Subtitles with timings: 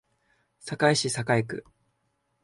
[0.65, 1.63] 堺市堺区